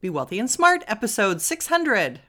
[0.00, 2.20] Be Wealthy and Smart, episode 600.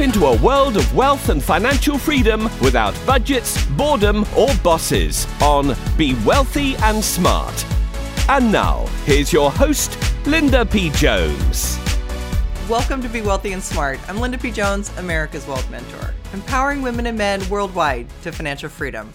[0.00, 6.14] Into a world of wealth and financial freedom without budgets, boredom, or bosses on Be
[6.24, 7.66] Wealthy and Smart.
[8.26, 10.88] And now, here's your host, Linda P.
[10.90, 11.78] Jones.
[12.66, 14.00] Welcome to Be Wealthy and Smart.
[14.08, 14.50] I'm Linda P.
[14.50, 19.12] Jones, America's Wealth Mentor, empowering women and men worldwide to financial freedom.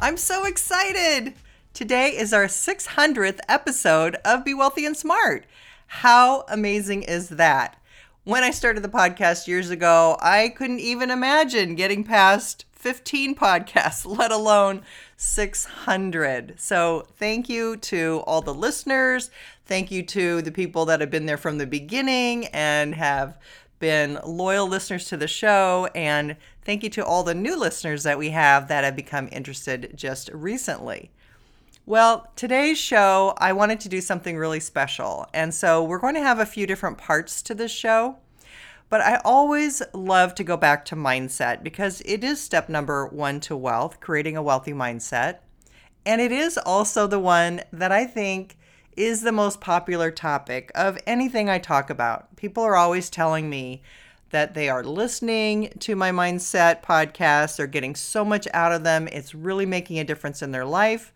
[0.00, 1.34] I'm so excited!
[1.72, 5.46] Today is our 600th episode of Be Wealthy and Smart.
[5.86, 7.80] How amazing is that?
[8.26, 14.04] When I started the podcast years ago, I couldn't even imagine getting past 15 podcasts,
[14.18, 14.82] let alone
[15.16, 16.54] 600.
[16.58, 19.30] So, thank you to all the listeners.
[19.64, 23.38] Thank you to the people that have been there from the beginning and have
[23.78, 25.88] been loyal listeners to the show.
[25.94, 29.92] And thank you to all the new listeners that we have that have become interested
[29.94, 31.12] just recently.
[31.88, 35.28] Well, today's show, I wanted to do something really special.
[35.32, 38.16] And so we're going to have a few different parts to this show.
[38.88, 43.38] But I always love to go back to mindset because it is step number one
[43.42, 45.38] to wealth, creating a wealthy mindset.
[46.04, 48.56] And it is also the one that I think
[48.96, 52.34] is the most popular topic of anything I talk about.
[52.34, 53.80] People are always telling me
[54.30, 59.06] that they are listening to my mindset podcast, they're getting so much out of them,
[59.12, 61.12] it's really making a difference in their life.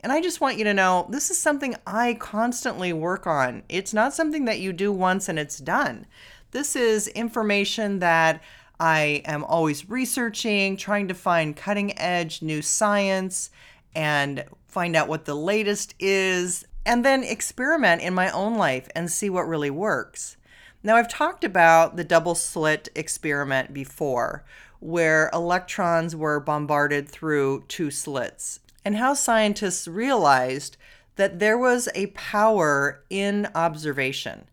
[0.00, 3.62] And I just want you to know this is something I constantly work on.
[3.68, 6.06] It's not something that you do once and it's done.
[6.52, 8.42] This is information that
[8.78, 13.50] I am always researching, trying to find cutting edge new science
[13.94, 19.10] and find out what the latest is, and then experiment in my own life and
[19.10, 20.36] see what really works.
[20.82, 24.44] Now, I've talked about the double slit experiment before,
[24.78, 30.76] where electrons were bombarded through two slits, and how scientists realized
[31.16, 34.44] that there was a power in observation.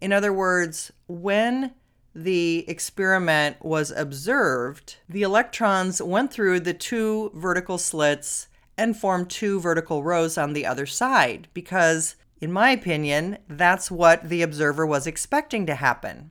[0.00, 1.74] In other words, when
[2.14, 8.48] the experiment was observed, the electrons went through the two vertical slits
[8.78, 14.26] and formed two vertical rows on the other side because, in my opinion, that's what
[14.26, 16.30] the observer was expecting to happen.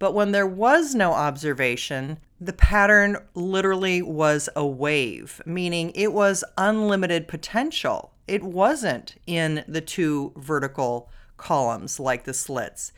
[0.00, 6.44] But when there was no observation, the pattern literally was a wave, meaning it was
[6.56, 8.12] unlimited potential.
[8.28, 12.92] It wasn't in the two vertical columns like the slits.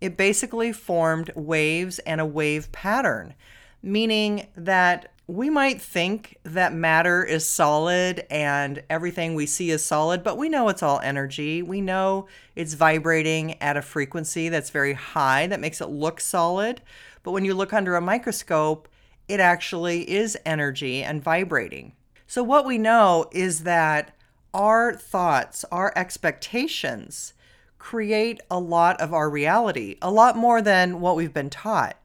[0.00, 3.34] It basically formed waves and a wave pattern,
[3.82, 10.22] meaning that we might think that matter is solid and everything we see is solid,
[10.22, 11.62] but we know it's all energy.
[11.62, 12.26] We know
[12.56, 16.82] it's vibrating at a frequency that's very high that makes it look solid.
[17.22, 18.88] But when you look under a microscope,
[19.28, 21.92] it actually is energy and vibrating.
[22.26, 24.16] So, what we know is that
[24.54, 27.34] our thoughts, our expectations,
[27.78, 31.96] create a lot of our reality, a lot more than what we've been taught.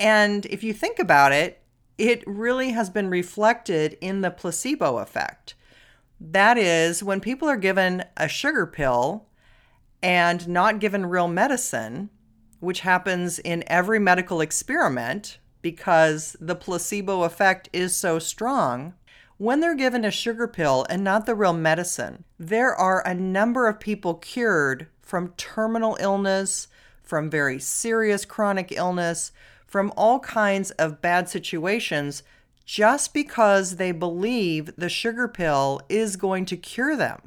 [0.00, 1.60] And if you think about it,
[1.98, 5.54] it really has been reflected in the placebo effect.
[6.20, 9.26] That is, when people are given a sugar pill
[10.02, 12.10] and not given real medicine,
[12.62, 18.94] which happens in every medical experiment because the placebo effect is so strong,
[19.36, 23.66] when they're given a sugar pill and not the real medicine, there are a number
[23.66, 26.68] of people cured from terminal illness,
[27.02, 29.32] from very serious chronic illness,
[29.66, 32.22] from all kinds of bad situations
[32.64, 37.22] just because they believe the sugar pill is going to cure them.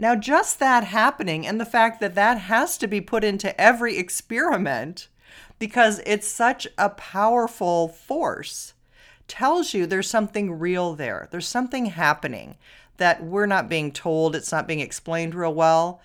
[0.00, 3.98] Now, just that happening and the fact that that has to be put into every
[3.98, 5.08] experiment
[5.58, 8.72] because it's such a powerful force
[9.28, 11.28] tells you there's something real there.
[11.30, 12.56] There's something happening
[12.96, 16.00] that we're not being told, it's not being explained real well.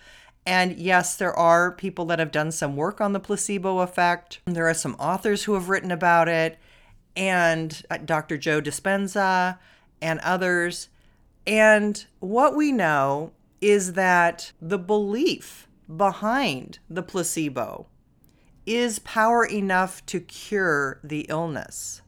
[0.45, 4.41] And yes, there are people that have done some work on the placebo effect.
[4.43, 6.59] There are some authors who have written about it,
[7.15, 8.37] and uh, Dr.
[8.37, 9.57] Joe Dispenza
[10.01, 10.89] and others.
[11.47, 13.31] And what we know
[13.65, 15.67] is that the belief
[15.97, 17.87] behind the placebo
[18.63, 22.03] is power enough to cure the illness.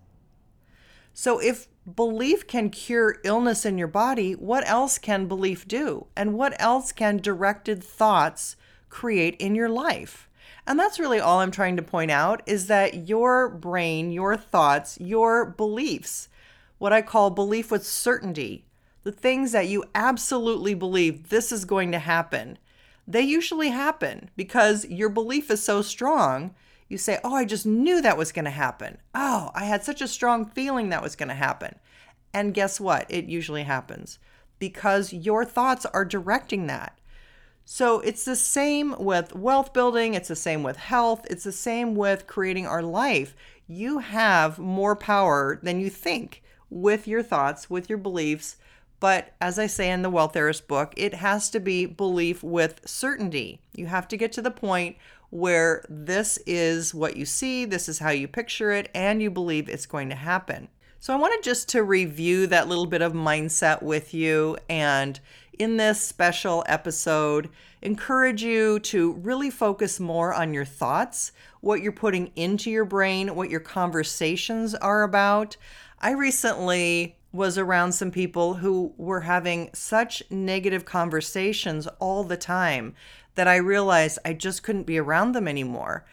[1.15, 6.06] So, if belief can cure illness in your body, what else can belief do?
[6.15, 8.56] And what else can directed thoughts
[8.89, 10.30] create in your life?
[10.68, 15.00] And that's really all I'm trying to point out is that your brain, your thoughts,
[15.01, 16.30] your beliefs,
[16.77, 18.67] what I call belief with certainty,
[19.07, 22.57] the things that you absolutely believe this is going to happen,
[23.07, 26.54] they usually happen because your belief is so strong.
[26.89, 28.98] You say, Oh, I just knew that was going to happen.
[29.15, 31.75] Oh, I had such a strong feeling that was going to happen.
[32.33, 33.06] And guess what?
[33.07, 34.19] It usually happens
[34.59, 37.00] because your thoughts are directing that.
[37.63, 41.95] So it's the same with wealth building, it's the same with health, it's the same
[41.95, 43.38] with creating our life.
[43.68, 48.57] You have more power than you think with your thoughts, with your beliefs.
[48.99, 52.81] But as I say in the Wealth Heiress book, it has to be belief with
[52.88, 53.61] certainty.
[53.75, 54.97] You have to get to the point
[55.29, 59.69] where this is what you see, this is how you picture it, and you believe
[59.69, 60.69] it's going to happen.
[60.99, 65.19] So I wanted just to review that little bit of mindset with you and
[65.59, 67.49] in this special episode
[67.81, 73.35] encourage you to really focus more on your thoughts, what you're putting into your brain,
[73.35, 75.57] what your conversations are about.
[75.99, 82.95] I recently was around some people who were having such negative conversations all the time
[83.36, 86.06] that I realized I just couldn't be around them anymore.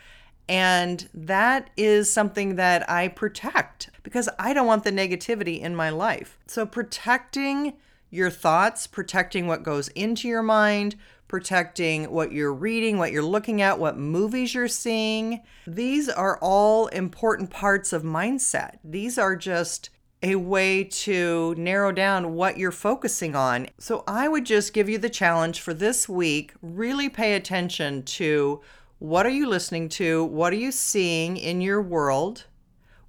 [0.49, 5.89] And that is something that I protect because I don't want the negativity in my
[5.89, 6.39] life.
[6.47, 7.73] So, protecting
[8.11, 10.97] your thoughts, protecting what goes into your mind,
[11.27, 16.89] protecting what you're reading, what you're looking at, what movies you're seeing, these are all
[16.89, 18.77] important parts of mindset.
[18.85, 19.89] These are just
[20.25, 23.69] a way to narrow down what you're focusing on.
[23.79, 28.63] So, I would just give you the challenge for this week really pay attention to
[28.99, 30.25] what are you listening to?
[30.25, 32.47] What are you seeing in your world?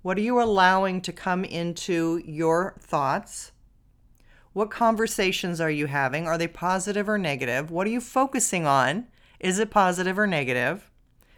[0.01, 3.53] What are you allowing to come into your thoughts?
[4.51, 6.27] What conversations are you having?
[6.27, 7.71] Are they positive or negative?
[7.71, 9.07] What are you focusing on?
[9.39, 10.91] Is it positive or negative?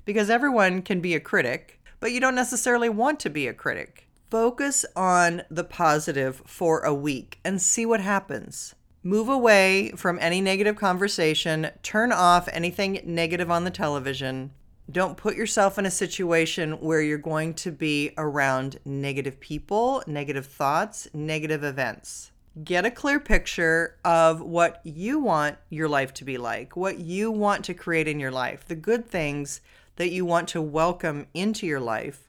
[0.06, 4.07] Because everyone can be a critic, but you don't necessarily want to be a critic.
[4.30, 8.76] Focus on the positive for a week and see what happens.
[9.02, 11.70] Move away from any negative conversation.
[11.82, 14.52] Turn off anything negative on the television.
[14.92, 20.46] Don't put yourself in a situation where you're going to be around negative people, negative
[20.46, 22.32] thoughts, negative events.
[22.62, 27.32] Get a clear picture of what you want your life to be like, what you
[27.32, 29.62] want to create in your life, the good things
[29.96, 32.28] that you want to welcome into your life.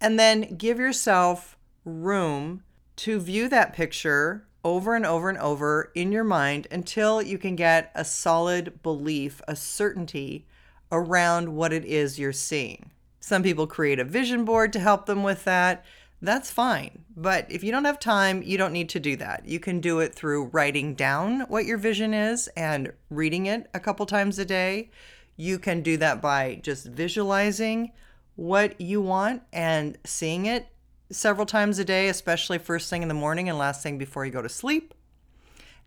[0.00, 2.62] And then give yourself room
[2.96, 7.56] to view that picture over and over and over in your mind until you can
[7.56, 10.46] get a solid belief, a certainty
[10.92, 12.90] around what it is you're seeing.
[13.20, 15.84] Some people create a vision board to help them with that.
[16.22, 17.04] That's fine.
[17.16, 19.46] But if you don't have time, you don't need to do that.
[19.46, 23.80] You can do it through writing down what your vision is and reading it a
[23.80, 24.90] couple times a day.
[25.36, 27.92] You can do that by just visualizing
[28.36, 30.68] what you want and seeing it
[31.10, 34.32] several times a day, especially first thing in the morning and last thing before you
[34.32, 34.94] go to sleep.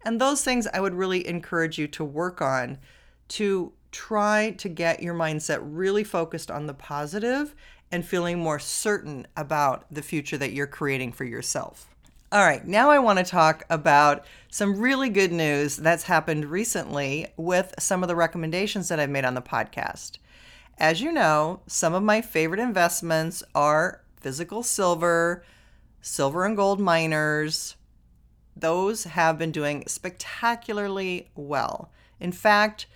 [0.06, 2.78] And those things I would really encourage you to work on
[3.30, 7.56] to try to get your mindset really focused on the positive
[7.92, 11.88] and feeling more certain about the future that you're creating for yourself.
[12.32, 17.28] All right, now I want to talk about some really good news that's happened recently
[17.38, 20.18] with some of the recommendations that I've made on the podcast.
[20.78, 25.44] As you know, some of my favorite investments are physical silver,
[26.02, 27.76] silver and gold miners.
[28.56, 31.92] Those have been doing spectacularly well.
[32.20, 32.88] In fact,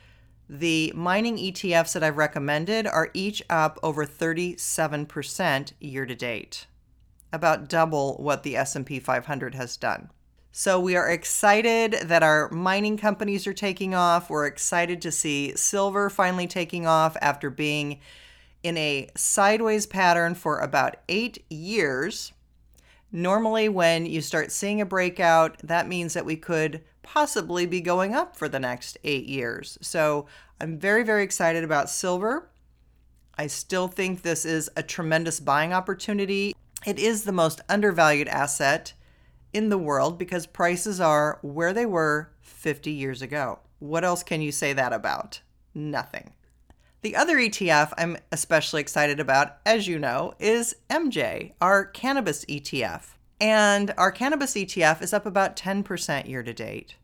[0.50, 6.68] the mining ETFs that I've recommended are each up over 37% year to date,
[7.34, 10.10] about double what the S&P 500 has done.
[10.60, 14.28] So we are excited that our mining companies are taking off.
[14.28, 18.00] We're excited to see silver finally taking off after being
[18.64, 22.34] in a sideways pattern for about 8 years.
[23.12, 28.16] Normally when you start seeing a breakout, that means that we could possibly be going
[28.16, 29.78] up for the next eight years.
[29.84, 30.26] So
[30.60, 32.50] I'm very, very excited about silver.
[33.38, 36.56] I still think this is a tremendous buying opportunity.
[36.84, 38.94] It is the most undervalued asset
[39.54, 43.60] in the world because prices are where they were 50 years ago.
[43.80, 45.42] What else can you say that about?
[45.74, 46.34] Nothing.
[47.02, 53.14] The other ETF I'm especially excited about, as you know, is MJ, our cannabis ETF.
[53.40, 56.96] And our cannabis ETF is up about 10% year to date.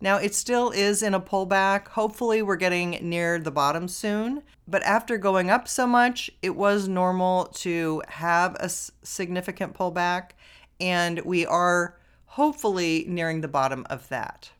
[0.00, 1.88] Now, it still is in a pullback.
[1.88, 4.42] Hopefully, we're getting near the bottom soon.
[4.68, 10.32] But after going up so much, it was normal to have a significant pullback.
[10.80, 14.50] And we are hopefully nearing the bottom of that.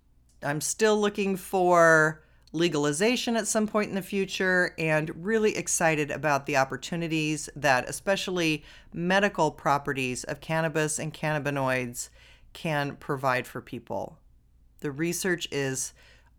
[0.43, 6.47] I'm still looking for legalization at some point in the future and really excited about
[6.47, 12.11] the opportunities that especially medical properties of cannabis and cannabinoids
[12.53, 14.19] can provide for people.
[14.81, 15.95] The research is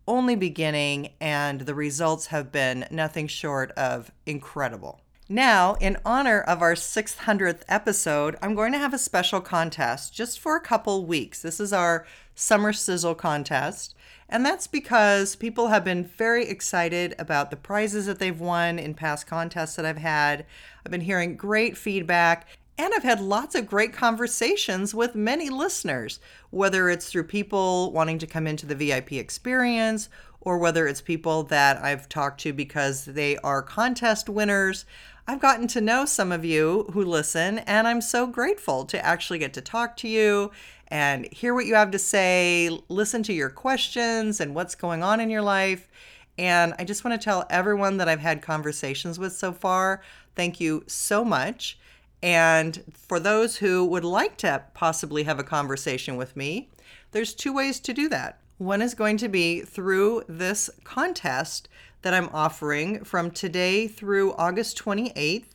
[0.08, 5.00] only beginning, and the results have been nothing short of incredible.
[5.28, 10.38] Now, in honor of our 600th episode, I'm going to have a special contest just
[10.38, 11.42] for a couple weeks.
[11.42, 12.06] This is our
[12.36, 13.96] Summer Sizzle contest,
[14.28, 18.94] and that's because people have been very excited about the prizes that they've won in
[18.94, 20.46] past contests that I've had.
[20.84, 22.46] I've been hearing great feedback,
[22.78, 28.18] and I've had lots of great conversations with many listeners, whether it's through people wanting
[28.18, 30.08] to come into the VIP experience
[30.46, 34.84] or whether it's people that I've talked to because they are contest winners.
[35.28, 39.40] I've gotten to know some of you who listen, and I'm so grateful to actually
[39.40, 40.52] get to talk to you
[40.86, 45.18] and hear what you have to say, listen to your questions and what's going on
[45.18, 45.90] in your life.
[46.38, 50.00] And I just want to tell everyone that I've had conversations with so far,
[50.36, 51.76] thank you so much.
[52.22, 56.70] And for those who would like to possibly have a conversation with me,
[57.10, 58.38] there's two ways to do that.
[58.58, 61.68] One is going to be through this contest
[62.02, 65.52] that I'm offering from today through August 28th,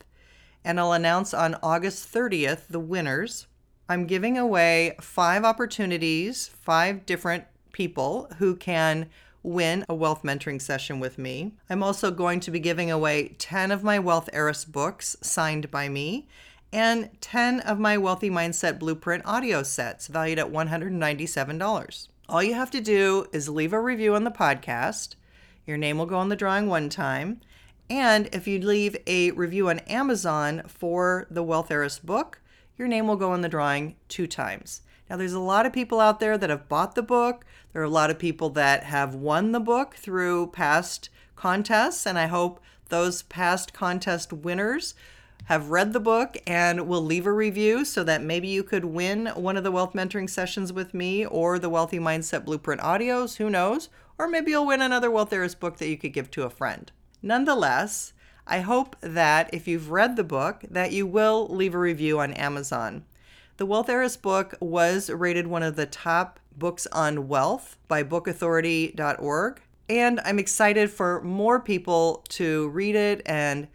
[0.64, 3.46] and I'll announce on August 30th the winners.
[3.88, 9.08] I'm giving away five opportunities, five different people who can
[9.42, 11.52] win a wealth mentoring session with me.
[11.68, 15.88] I'm also going to be giving away 10 of my Wealth Heiress books signed by
[15.88, 16.28] me
[16.72, 22.08] and 10 of my Wealthy Mindset Blueprint audio sets valued at $197.
[22.28, 25.16] All you have to do is leave a review on the podcast.
[25.66, 27.40] Your name will go on the drawing one time.
[27.88, 32.40] And if you leave a review on Amazon for the Wealth Heiress book,
[32.76, 34.82] your name will go in the drawing two times.
[35.10, 37.44] Now, there's a lot of people out there that have bought the book.
[37.72, 42.18] There are a lot of people that have won the book through past contests, and
[42.18, 44.94] I hope those past contest winners
[45.44, 49.26] have read the book and will leave a review so that maybe you could win
[49.34, 53.50] one of the wealth mentoring sessions with me or the Wealthy Mindset Blueprint audios, who
[53.50, 53.88] knows?
[54.18, 56.92] Or maybe you'll win another Wealth Heiress book that you could give to a friend.
[57.22, 58.12] Nonetheless,
[58.46, 62.32] I hope that if you've read the book that you will leave a review on
[62.34, 63.04] Amazon.
[63.56, 69.60] The Wealth Heiress book was rated one of the top books on wealth by bookauthority.org,
[69.88, 73.68] and I'm excited for more people to read it and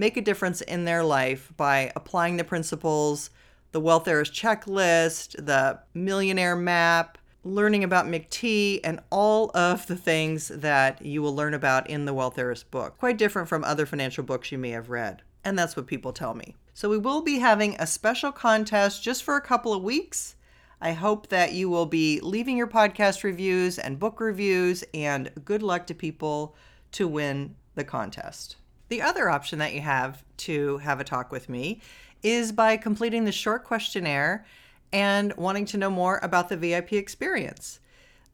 [0.00, 3.28] make a difference in their life by applying the principles,
[3.72, 10.48] the Wealth Heiress checklist, the millionaire map, learning about McT, and all of the things
[10.48, 12.96] that you will learn about in the Wealth Heiress book.
[12.96, 15.20] Quite different from other financial books you may have read.
[15.44, 16.56] And that's what people tell me.
[16.72, 20.34] So we will be having a special contest just for a couple of weeks.
[20.80, 25.62] I hope that you will be leaving your podcast reviews and book reviews, and good
[25.62, 26.56] luck to people
[26.92, 28.56] to win the contest.
[28.90, 31.80] The other option that you have to have a talk with me
[32.24, 34.44] is by completing the short questionnaire
[34.92, 37.78] and wanting to know more about the VIP experience.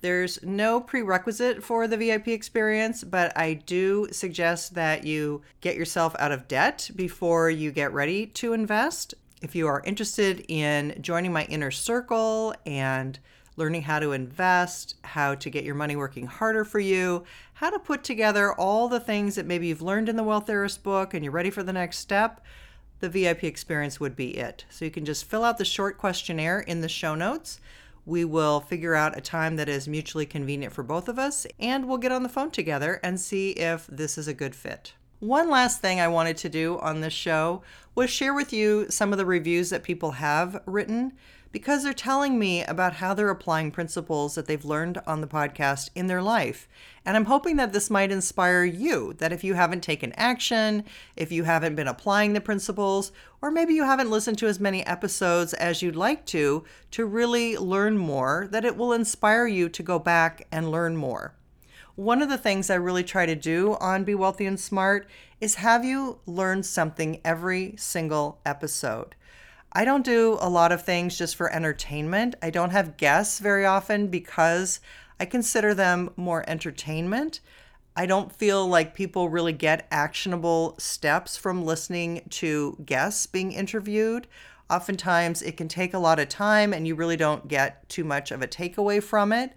[0.01, 6.17] There's no prerequisite for the VIP experience, but I do suggest that you get yourself
[6.19, 9.13] out of debt before you get ready to invest.
[9.43, 13.19] If you are interested in joining my inner circle and
[13.57, 17.79] learning how to invest, how to get your money working harder for you, how to
[17.79, 21.25] put together all the things that maybe you've learned in the Wealth Heiress book and
[21.25, 22.41] you're ready for the next step,
[23.01, 24.65] the VIP experience would be it.
[24.71, 27.61] So you can just fill out the short questionnaire in the show notes.
[28.05, 31.89] We will figure out a time that is mutually convenient for both of us, and
[31.89, 34.95] we'll get on the phone together and see if this is a good fit.
[35.19, 37.63] One last thing I wanted to do on this show
[37.95, 41.15] was share with you some of the reviews that people have written
[41.53, 45.91] because they're telling me about how they're applying principles that they've learned on the podcast
[45.95, 46.69] in their life.
[47.05, 50.85] And I'm hoping that this might inspire you that if you haven't taken action,
[51.17, 54.85] if you haven't been applying the principles, or maybe you haven't listened to as many
[54.87, 59.83] episodes as you'd like to, to really learn more, that it will inspire you to
[59.83, 61.35] go back and learn more.
[61.95, 65.09] One of the things I really try to do on Be Wealthy and Smart
[65.41, 69.15] is have you learn something every single episode.
[69.77, 72.35] I don't do a lot of things just for entertainment.
[72.41, 74.81] I don't have guests very often because
[75.21, 77.41] I consider them more entertainment.
[77.95, 84.27] I don't feel like people really get actionable steps from listening to guests being interviewed.
[84.71, 88.31] Oftentimes, it can take a lot of time and you really don't get too much
[88.31, 89.53] of a takeaway from it.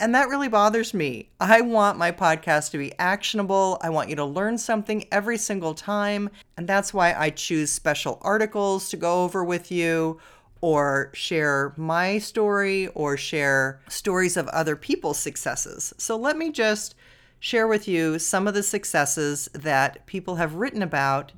[0.00, 1.30] And that really bothers me.
[1.40, 3.78] I want my podcast to be actionable.
[3.80, 6.30] I want you to learn something every single time.
[6.56, 10.18] And that's why I choose special articles to go over with you
[10.60, 15.94] or share my story or share stories of other people's successes.
[15.98, 16.94] So let me just
[17.38, 21.32] share with you some of the successes that people have written about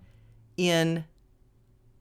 [0.57, 1.05] in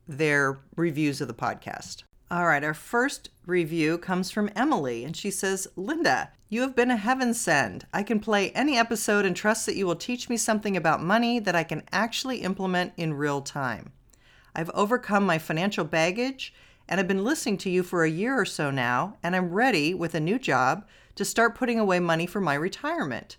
[0.08, 2.04] their reviews of the podcast.
[2.30, 6.92] All right, our first review comes from Emily, and she says, Linda, you have been
[6.92, 7.88] a heaven send.
[7.94, 11.40] I can play any episode and trust that you will teach me something about money
[11.40, 13.92] that I can actually implement in real time.
[14.56, 16.54] I've overcome my financial baggage
[16.88, 19.94] and I've been listening to you for a year or so now, and I'm ready
[19.94, 20.86] with a new job
[21.16, 23.38] to start putting away money for my retirement.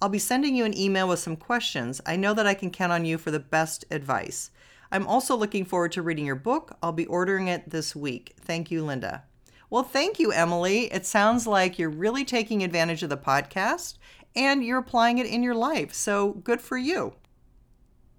[0.00, 2.00] I'll be sending you an email with some questions.
[2.06, 4.50] I know that I can count on you for the best advice.
[4.90, 6.78] I'm also looking forward to reading your book.
[6.82, 8.34] I'll be ordering it this week.
[8.40, 9.24] Thank you, Linda.
[9.70, 10.84] Well, thank you, Emily.
[10.92, 13.98] It sounds like you're really taking advantage of the podcast
[14.34, 15.92] and you're applying it in your life.
[15.92, 17.14] So good for you.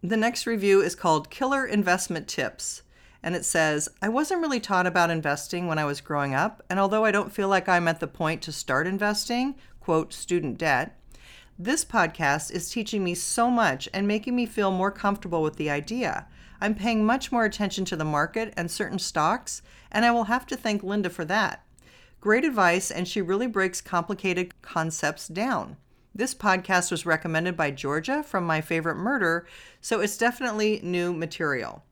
[0.04, 2.84] The next review is called Killer Investment Tips.
[3.24, 6.64] And it says, I wasn't really taught about investing when I was growing up.
[6.70, 10.60] And although I don't feel like I'm at the point to start investing, quote, student
[10.60, 11.00] debt,
[11.58, 15.70] this podcast is teaching me so much and making me feel more comfortable with the
[15.70, 16.28] idea.
[16.62, 19.62] I'm paying much more attention to the market and certain stocks,
[19.92, 21.64] and I will have to thank Linda for that.
[22.22, 25.78] Great advice, and she really breaks complicated concepts down.
[26.14, 29.48] This podcast was recommended by Georgia from My Favorite Murder,
[29.80, 31.84] so it's definitely new material.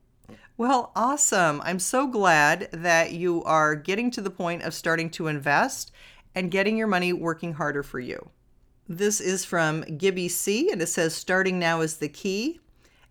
[0.58, 1.62] Well, awesome.
[1.64, 5.92] I'm so glad that you are getting to the point of starting to invest
[6.34, 8.30] and getting your money working harder for you.
[8.88, 12.60] This is from Gibby C, and it says, Starting now is the key.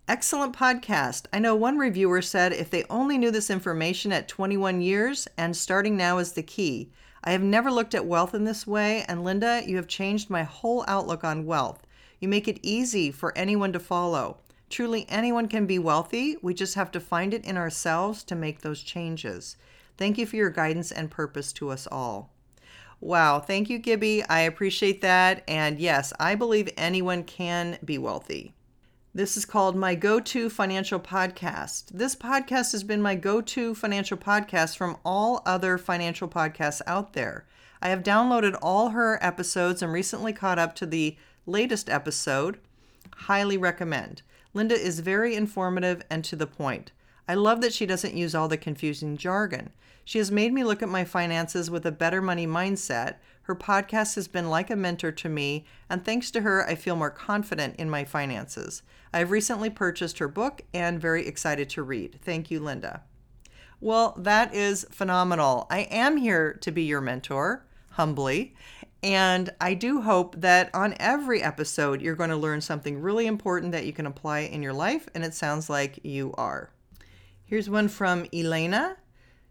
[0.09, 1.25] Excellent podcast.
[1.33, 5.53] I know one reviewer said if they only knew this information at 21 years and
[5.53, 6.93] starting now is the key.
[7.25, 10.43] I have never looked at wealth in this way, and Linda, you have changed my
[10.43, 11.85] whole outlook on wealth.
[12.21, 14.37] You make it easy for anyone to follow.
[14.69, 16.37] Truly, anyone can be wealthy.
[16.41, 19.57] We just have to find it in ourselves to make those changes.
[19.97, 22.31] Thank you for your guidance and purpose to us all.
[23.01, 24.23] Wow, thank you, Gibby.
[24.23, 25.43] I appreciate that.
[25.49, 28.53] And yes, I believe anyone can be wealthy.
[29.17, 31.85] This is called My Go To Financial Podcast.
[31.91, 37.13] This podcast has been my go to financial podcast from all other financial podcasts out
[37.13, 37.43] there.
[37.81, 42.59] I have downloaded all her episodes and recently caught up to the latest episode.
[43.11, 44.21] Highly recommend.
[44.53, 46.91] Linda is very informative and to the point.
[47.27, 49.71] I love that she doesn't use all the confusing jargon.
[50.05, 53.15] She has made me look at my finances with a better money mindset.
[53.47, 56.97] Her podcast has been like a mentor to me, and thanks to her, I feel
[56.97, 58.83] more confident in my finances.
[59.13, 62.19] I have recently purchased her book and very excited to read.
[62.21, 63.03] Thank you, Linda.
[63.79, 65.65] Well, that is phenomenal.
[65.69, 68.53] I am here to be your mentor, humbly,
[69.01, 73.71] and I do hope that on every episode you're going to learn something really important
[73.71, 76.69] that you can apply in your life, and it sounds like you are.
[77.45, 78.97] Here's one from Elena.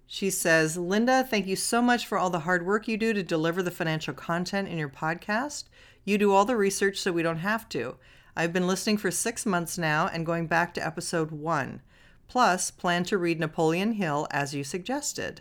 [0.06, 3.22] She says, Linda, thank you so much for all the hard work you do to
[3.22, 5.64] deliver the financial content in your podcast.
[6.04, 7.96] You do all the research so we don't have to.
[8.36, 11.82] I've been listening for six months now and going back to episode one.
[12.28, 15.40] Plus, plan to read Napoleon Hill as you suggested.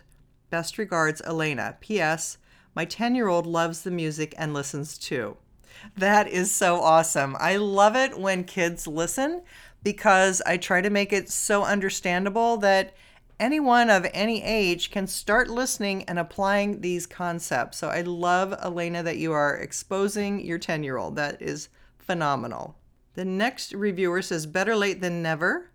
[0.50, 1.76] Best regards, Elena.
[1.80, 2.38] P.S.
[2.74, 5.36] My 10 year old loves the music and listens too.
[5.96, 7.36] That is so awesome.
[7.38, 9.42] I love it when kids listen
[9.82, 12.94] because I try to make it so understandable that
[13.38, 17.78] anyone of any age can start listening and applying these concepts.
[17.78, 21.16] So I love, Elena, that you are exposing your 10 year old.
[21.16, 21.68] That is
[21.98, 22.76] phenomenal.
[23.14, 25.70] The next reviewer says, Better late than never.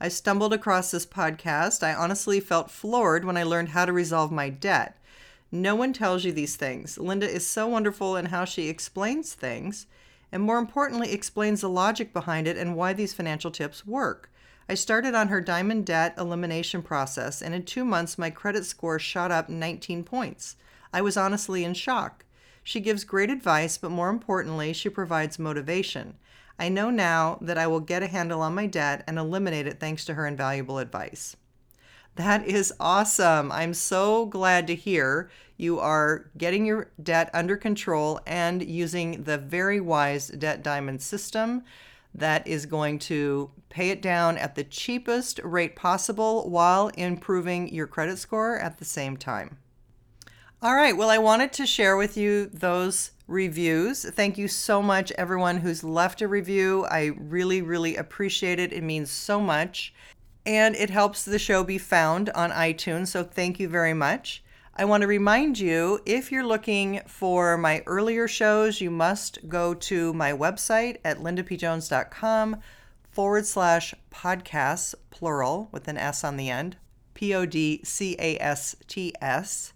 [0.00, 1.82] I stumbled across this podcast.
[1.82, 4.98] I honestly felt floored when I learned how to resolve my debt.
[5.50, 6.98] No one tells you these things.
[6.98, 9.86] Linda is so wonderful in how she explains things,
[10.30, 14.30] and more importantly, explains the logic behind it and why these financial tips work.
[14.68, 18.98] I started on her diamond debt elimination process, and in two months, my credit score
[18.98, 20.56] shot up 19 points.
[20.92, 22.24] I was honestly in shock.
[22.64, 26.16] She gives great advice, but more importantly, she provides motivation.
[26.58, 29.78] I know now that I will get a handle on my debt and eliminate it
[29.78, 31.36] thanks to her invaluable advice.
[32.16, 33.52] That is awesome.
[33.52, 39.38] I'm so glad to hear you are getting your debt under control and using the
[39.38, 41.62] very wise Debt Diamond system
[42.14, 47.86] that is going to pay it down at the cheapest rate possible while improving your
[47.86, 49.58] credit score at the same time.
[50.62, 54.04] All right, well, I wanted to share with you those reviews.
[54.04, 56.86] Thank you so much, everyone who's left a review.
[56.86, 58.72] I really, really appreciate it.
[58.72, 59.92] It means so much.
[60.46, 63.08] And it helps the show be found on iTunes.
[63.08, 64.42] So thank you very much.
[64.78, 69.72] I want to remind you if you're looking for my earlier shows, you must go
[69.72, 72.58] to my website at lindapjones.com
[73.10, 76.76] forward slash podcasts, plural, with an S on the end,
[77.14, 79.72] P O D C A S T S,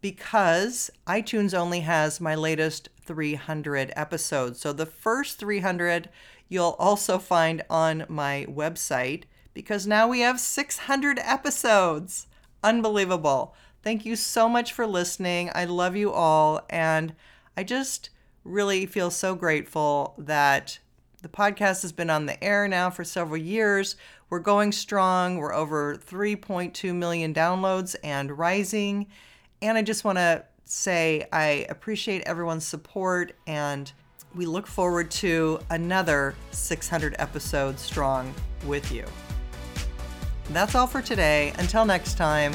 [0.00, 4.60] because iTunes only has my latest 300 episodes.
[4.60, 6.08] So the first 300
[6.48, 12.28] you'll also find on my website because now we have 600 episodes.
[12.64, 13.54] Unbelievable.
[13.82, 15.50] Thank you so much for listening.
[15.54, 16.64] I love you all.
[16.70, 17.14] And
[17.56, 18.10] I just
[18.44, 20.78] really feel so grateful that
[21.22, 23.96] the podcast has been on the air now for several years.
[24.30, 25.36] We're going strong.
[25.36, 29.08] We're over 3.2 million downloads and rising.
[29.60, 33.92] And I just want to say I appreciate everyone's support and
[34.34, 38.32] we look forward to another 600 episodes strong
[38.64, 39.04] with you.
[40.50, 41.52] That's all for today.
[41.58, 42.54] Until next time,